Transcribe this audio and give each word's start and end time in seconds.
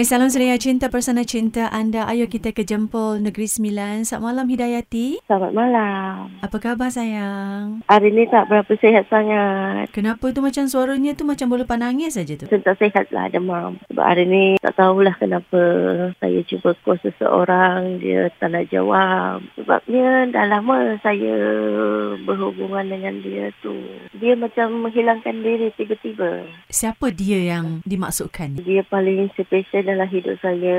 Hai 0.00 0.08
salam 0.08 0.32
suria 0.32 0.56
cinta 0.56 0.88
persana 0.88 1.28
cinta 1.28 1.68
anda. 1.68 2.08
Ayo 2.08 2.24
kita 2.24 2.56
ke 2.56 2.64
Jempol 2.64 3.20
Negeri 3.20 3.44
Sembilan. 3.44 4.08
Selamat 4.08 4.32
malam 4.32 4.46
Hidayati. 4.48 5.20
Selamat 5.28 5.52
malam. 5.52 6.32
Apa 6.40 6.56
khabar 6.56 6.88
sayang? 6.88 7.84
Hari 7.84 8.08
ni 8.08 8.24
tak 8.32 8.48
berapa 8.48 8.72
sihat 8.80 9.12
sangat. 9.12 9.92
Kenapa 9.92 10.32
tu 10.32 10.40
macam 10.40 10.64
suaranya 10.72 11.12
tu 11.12 11.28
macam 11.28 11.52
boleh 11.52 11.68
panangis 11.68 12.16
saja 12.16 12.32
tu? 12.32 12.48
Saya 12.48 12.64
tak 12.64 12.80
sihat 12.80 13.12
lah 13.12 13.28
demam. 13.28 13.76
Sebab 13.92 14.00
hari 14.00 14.24
ni 14.24 14.56
tak 14.64 14.72
tahulah 14.80 15.12
kenapa 15.20 15.60
saya 16.16 16.40
cuba 16.48 16.72
call 16.80 16.96
seseorang 17.04 18.00
dia 18.00 18.32
tak 18.40 18.56
nak 18.56 18.72
jawab. 18.72 19.44
Sebabnya 19.60 20.32
dah 20.32 20.48
lama 20.48 20.96
saya 21.04 21.36
berhubungan 22.24 22.88
dengan 22.88 23.20
dia 23.20 23.52
tu. 23.60 23.76
Dia 24.16 24.32
macam 24.32 24.80
menghilangkan 24.80 25.44
diri 25.44 25.68
tiba-tiba. 25.76 26.48
Siapa 26.72 27.12
dia 27.12 27.52
yang 27.52 27.84
dimaksudkan? 27.84 28.64
Dia 28.64 28.80
paling 28.88 29.28
spesial 29.36 29.89
dalam 29.94 30.08
hidup 30.10 30.36
saya. 30.38 30.78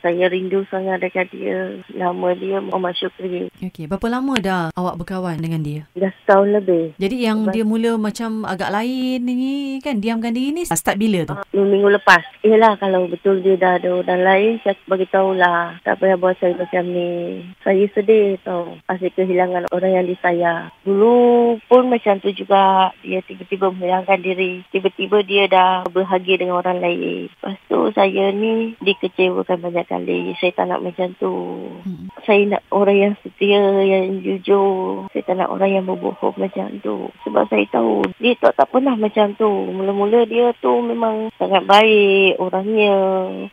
Saya 0.00 0.24
rindu 0.32 0.64
sangat 0.72 1.04
dekat 1.04 1.28
dia. 1.34 1.76
Nama 1.92 2.28
dia 2.38 2.56
Muhammad 2.64 2.96
Syukri. 2.96 3.52
Okey, 3.60 3.84
berapa 3.90 4.06
lama 4.08 4.34
dah 4.40 4.62
awak 4.72 4.96
berkawan 5.02 5.36
dengan 5.36 5.60
dia? 5.60 5.84
Dah 5.92 6.12
setahun 6.22 6.62
lebih. 6.62 6.96
Jadi 6.96 7.16
yang 7.26 7.50
dia 7.52 7.64
mula 7.66 8.00
macam 8.00 8.46
agak 8.46 8.72
lain 8.72 9.18
ni 9.26 9.78
kan, 9.82 9.98
diamkan 10.00 10.32
diri 10.32 10.54
ni 10.54 10.62
start 10.64 10.96
bila 10.96 11.26
tu? 11.26 11.34
Uh, 11.52 11.66
minggu 11.66 11.90
lepas. 11.98 12.22
Yelah 12.46 12.78
kalau 12.78 13.10
betul 13.10 13.42
dia 13.42 13.58
dah 13.58 13.82
ada 13.82 13.90
orang 13.90 14.22
lain, 14.22 14.52
saya 14.62 14.78
bagi 14.86 15.06
tahulah. 15.10 15.82
Tak 15.82 15.98
payah 15.98 16.16
buat 16.16 16.38
saya 16.38 16.54
macam 16.54 16.84
ni. 16.86 17.42
Saya 17.66 17.84
sedih 17.90 18.38
tau. 18.46 18.78
Pasal 18.86 19.10
kehilangan 19.10 19.66
orang 19.74 19.92
yang 19.98 20.06
disayang. 20.06 20.70
Dulu 20.86 21.58
pun 21.66 21.90
macam 21.90 22.22
tu 22.22 22.30
juga. 22.30 22.94
Dia 23.02 23.20
tiba-tiba 23.26 23.74
menghilangkan 23.74 24.20
diri. 24.22 24.62
Tiba-tiba 24.70 25.26
dia 25.26 25.44
dah 25.50 25.70
berbahagia 25.90 26.38
dengan 26.38 26.62
orang 26.62 26.78
lain. 26.78 27.26
Lepas 27.26 27.58
tu 27.66 27.90
saya 27.90 28.30
ni 28.30 28.45
dikecewakan 28.80 29.58
banyak 29.62 29.86
kali. 29.86 30.20
Saya 30.38 30.52
tak 30.56 30.66
nak 30.70 30.82
macam 30.84 31.12
tu. 31.18 31.34
Hmm. 31.82 32.06
Saya 32.26 32.42
nak 32.56 32.62
orang 32.74 32.98
yang 32.98 33.14
setia, 33.22 33.62
yang 33.82 34.20
jujur. 34.22 35.06
Saya 35.10 35.22
tak 35.26 35.36
nak 35.38 35.52
orang 35.52 35.70
yang 35.80 35.84
berbohong 35.86 36.36
macam 36.36 36.68
tu. 36.82 37.10
Sebab 37.24 37.46
saya 37.48 37.64
tahu 37.70 38.06
dia 38.18 38.34
tak, 38.38 38.58
tak 38.58 38.68
pernah 38.70 38.94
macam 38.98 39.32
tu. 39.38 39.48
Mula-mula 39.48 40.26
dia 40.26 40.52
tu 40.58 40.72
memang 40.82 41.30
sangat 41.38 41.62
baik 41.64 42.40
orangnya. 42.42 42.96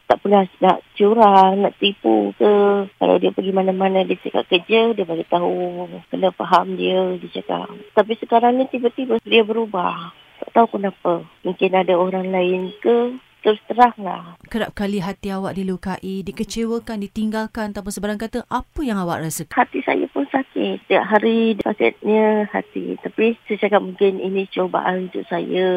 Tak 0.10 0.18
pernah 0.22 0.44
nak 0.60 0.82
curang, 0.98 1.64
nak 1.64 1.74
tipu 1.78 2.34
ke. 2.38 2.54
Kalau 2.88 3.16
dia 3.22 3.32
pergi 3.34 3.52
mana-mana 3.54 4.06
dia 4.06 4.18
cakap 4.20 4.50
kerja, 4.50 4.94
dia 4.94 5.06
bagi 5.06 5.26
tahu. 5.30 5.88
Kena 6.10 6.34
faham 6.34 6.76
dia, 6.76 7.16
dia 7.20 7.30
cakap. 7.42 7.70
Tapi 7.94 8.14
sekarang 8.18 8.58
ni 8.58 8.66
tiba-tiba 8.70 9.22
dia 9.24 9.46
berubah. 9.46 10.14
Tak 10.44 10.50
tahu 10.60 10.80
kenapa. 10.80 11.24
Mungkin 11.48 11.72
ada 11.72 11.96
orang 11.96 12.28
lain 12.28 12.76
ke 12.84 13.16
terus 13.44 13.60
terang 13.68 13.94
lah. 14.00 14.40
Kerap 14.48 14.72
kali 14.72 15.04
hati 15.04 15.30
awak 15.30 15.60
dilukai, 15.60 16.24
dikecewakan, 16.24 17.04
ditinggalkan 17.04 17.76
tanpa 17.76 17.92
sebarang 17.92 18.18
kata, 18.18 18.48
apa 18.48 18.80
yang 18.82 18.96
awak 18.98 19.20
rasa? 19.20 19.44
Hati 19.52 19.84
saya 19.84 20.08
pun 20.16 20.24
sakit. 20.32 20.53
Setiap 20.80 21.04
hari 21.06 21.60
sakitnya 21.60 22.48
hati. 22.50 22.96
Tapi 23.04 23.36
saya 23.46 23.58
cakap 23.68 23.82
mungkin 23.84 24.24
ini 24.24 24.48
cobaan 24.48 25.12
untuk 25.12 25.28
saya, 25.28 25.70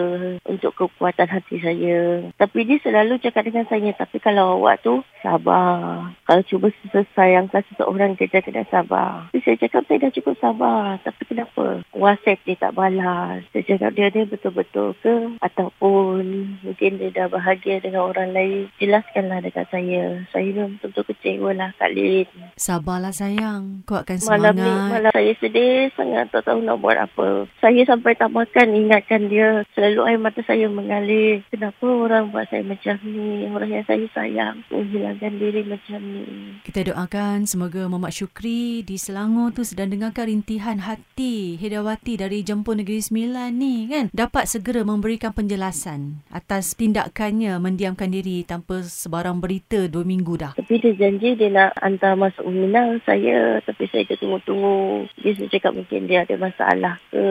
untuk 0.46 0.72
kekuatan 0.78 1.28
hati 1.28 1.58
saya. 1.58 2.30
Tapi 2.38 2.58
dia 2.64 2.78
selalu 2.80 3.18
cakap 3.18 3.50
dengan 3.50 3.66
saya, 3.66 3.90
tapi 3.98 4.22
kalau 4.22 4.62
awak 4.62 4.80
tu 4.86 5.02
sabar. 5.20 6.14
Kalau 6.22 6.42
cuba 6.46 6.70
sayangkan 7.18 7.66
seseorang, 7.74 8.14
kita 8.14 8.40
kena 8.46 8.62
sabar. 8.70 9.26
Tapi 9.34 9.42
saya 9.42 9.56
cakap 9.58 9.82
saya 9.90 10.06
dah 10.06 10.12
cukup 10.14 10.34
sabar. 10.38 11.02
Tapi 11.02 11.22
kenapa? 11.26 11.82
WhatsApp 11.90 12.46
dia 12.46 12.56
tak 12.56 12.78
balas. 12.78 13.42
Saya 13.50 13.64
cakap 13.74 13.90
dia 13.98 14.08
dia 14.14 14.24
betul-betul 14.24 14.94
ke? 15.02 15.34
Ataupun 15.42 16.22
mungkin 16.62 17.02
dia 17.02 17.10
dah 17.10 17.26
bahagia 17.26 17.56
bahagia 17.56 17.80
dengan 17.80 18.02
orang 18.06 18.30
lain, 18.36 18.68
jelaskanlah 18.76 19.40
dekat 19.40 19.66
saya. 19.72 20.22
Saya 20.28 20.44
memang 20.52 20.76
betul-betul 20.76 21.04
kecewa 21.08 21.50
lah 21.56 21.70
Kak 21.80 21.90
Lin. 21.96 22.28
Sabarlah 22.60 23.14
sayang. 23.16 23.82
Kuatkan 23.88 24.20
semangat. 24.20 24.54
Malam 24.54 24.54
ni, 24.60 24.75
malam 24.90 25.12
saya 25.12 25.32
sedih 25.40 25.88
sangat 25.96 26.28
tak 26.32 26.44
tahu 26.46 26.60
nak 26.60 26.78
buat 26.80 26.96
apa. 26.98 27.48
Saya 27.60 27.82
sampai 27.88 28.14
tak 28.16 28.32
makan 28.32 28.76
ingatkan 28.76 29.28
dia. 29.32 29.64
Selalu 29.72 30.00
air 30.06 30.20
mata 30.20 30.40
saya 30.44 30.66
mengalir. 30.68 31.42
Kenapa 31.48 31.86
orang 31.86 32.30
buat 32.30 32.46
saya 32.48 32.62
macam 32.62 33.00
ni? 33.04 33.48
Orang 33.50 33.70
yang 33.72 33.86
saya 33.88 34.06
sayang 34.12 34.62
menghilangkan 34.68 35.32
diri 35.38 35.62
macam 35.64 36.00
ni. 36.02 36.26
Kita 36.66 36.92
doakan 36.92 37.48
semoga 37.48 37.88
Muhammad 37.88 38.12
Syukri 38.12 38.82
di 38.82 38.96
Selangor 39.00 39.54
tu 39.56 39.62
sedang 39.62 39.88
dengarkan 39.92 40.28
rintihan 40.28 40.82
hati 40.82 41.56
Hidawati 41.56 42.20
dari 42.20 42.42
Jempol 42.42 42.82
Negeri 42.82 43.00
Sembilan 43.00 43.50
ni 43.54 43.88
kan. 43.88 44.12
Dapat 44.12 44.44
segera 44.50 44.82
memberikan 44.82 45.32
penjelasan 45.32 46.26
atas 46.30 46.74
tindakannya 46.76 47.56
mendiamkan 47.62 48.12
diri 48.12 48.42
tanpa 48.44 48.84
sebarang 48.84 49.38
berita 49.40 49.88
dua 49.88 50.04
minggu 50.04 50.34
dah. 50.36 50.52
Tapi 50.58 50.74
dia 50.82 50.92
janji 50.96 51.34
dia 51.38 51.48
nak 51.50 51.72
hantar 51.80 52.18
masuk 52.18 52.44
Minang 52.46 53.02
saya. 53.04 53.60
Tapi 53.62 53.84
saya 53.90 54.08
dah 54.08 54.18
Dia 55.20 55.32
cakap 55.50 55.72
mungkin 55.76 56.06
dia 56.06 56.22
ada 56.22 56.34
masalah 56.38 56.94
ke. 57.10 57.24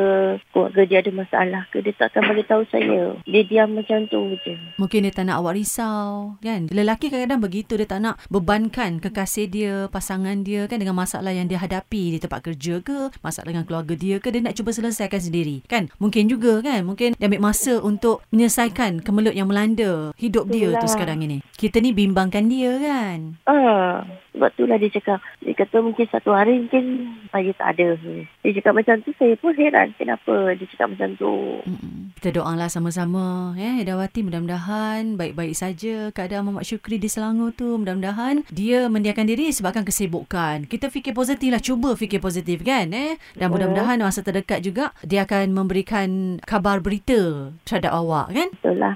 Keluarga 0.51 0.81
dia 0.85 0.97
ada 1.03 1.11
masalah 1.11 1.63
ke. 1.71 1.81
Dia 1.81 1.93
takkan 1.95 2.25
bagi 2.27 2.43
tahu 2.45 2.63
saya. 2.69 3.15
Dia 3.23 3.41
diam 3.45 3.75
macam 3.75 4.05
tu 4.09 4.35
je. 4.43 4.55
Mungkin 4.79 5.07
dia 5.07 5.13
tak 5.13 5.29
nak 5.29 5.41
awak 5.41 5.59
risau. 5.59 6.35
Kan? 6.41 6.67
Lelaki 6.71 7.09
kadang-kadang 7.09 7.41
begitu. 7.43 7.73
Dia 7.75 7.87
tak 7.87 8.01
nak 8.01 8.15
bebankan 8.31 9.03
kekasih 9.03 9.47
dia, 9.49 9.75
pasangan 9.91 10.41
dia 10.45 10.65
kan 10.65 10.81
dengan 10.81 10.95
masalah 10.97 11.31
yang 11.31 11.49
dia 11.49 11.61
hadapi 11.61 12.15
di 12.15 12.19
tempat 12.21 12.45
kerja 12.45 12.81
ke. 12.81 13.13
Masalah 13.21 13.51
dengan 13.51 13.65
keluarga 13.67 13.93
dia 13.95 14.17
ke. 14.21 14.31
Dia 14.31 14.41
nak 14.43 14.55
cuba 14.55 14.71
selesaikan 14.71 15.21
sendiri. 15.21 15.65
Kan? 15.67 15.91
Mungkin 15.99 16.29
juga 16.31 16.61
kan. 16.61 16.85
Mungkin 16.85 17.17
dia 17.17 17.25
ambil 17.27 17.51
masa 17.51 17.79
untuk 17.81 18.21
menyelesaikan 18.31 19.01
kemelut 19.01 19.35
yang 19.35 19.49
melanda 19.49 20.13
hidup 20.15 20.47
dia 20.49 20.75
tu 20.79 20.87
sekarang 20.87 21.21
ini. 21.23 21.41
Kita 21.55 21.79
ni 21.81 21.91
bimbangkan 21.91 22.47
dia 22.47 22.71
kan. 22.79 23.17
Ah, 23.47 24.05
sebab 24.35 24.51
itulah 24.51 24.77
dia 24.77 24.91
cakap. 24.91 25.19
Dia 25.39 25.55
kata 25.55 25.79
mungkin 25.79 26.05
satu 26.11 26.35
hari 26.35 26.59
mungkin 26.67 27.15
saya 27.31 27.51
tak 27.55 27.67
ada. 27.79 27.95
Dia 28.43 28.51
cakap 28.59 28.73
macam 28.75 28.95
tu 29.01 29.11
saya 29.15 29.33
pun 29.39 29.55
heran 29.55 29.95
kenapa 29.95 30.53
dia 30.59 30.67
cakap 30.75 30.91
macam 30.91 31.09
tu. 31.15 31.33
Mm-mm. 31.63 32.13
Kita 32.19 32.41
doalah 32.41 32.71
sama-sama 32.71 33.53
ya 33.59 33.75
Hidawati 33.79 34.23
mudah-mudahan 34.25 35.15
baik-baik 35.15 35.55
saja 35.55 36.09
keadaan 36.11 36.47
Muhammad 36.47 36.67
Syukri 36.67 36.99
di 36.99 37.07
Selangor 37.07 37.55
tu. 37.55 37.79
Mudah-mudahan 37.79 38.43
dia 38.51 38.91
mendiakan 38.91 39.25
diri 39.25 39.49
sebabkan 39.55 39.87
kesibukan. 39.87 40.67
Kita 40.67 40.91
fikir 40.91 41.15
positif 41.15 41.49
lah. 41.49 41.63
Cuba 41.63 41.95
fikir 41.95 42.19
positif 42.19 42.61
kan 42.61 42.91
eh. 42.91 43.15
Dan 43.39 43.49
mudah-mudahan 43.49 44.03
masa 44.03 44.21
terdekat 44.21 44.61
juga 44.61 44.91
dia 45.01 45.23
akan 45.23 45.55
memberikan 45.55 46.37
kabar 46.43 46.83
berita 46.83 47.49
terhadap 47.63 47.95
awak 47.95 48.35
kan. 48.35 48.47
Betul 48.59 48.75
lah. 48.83 48.93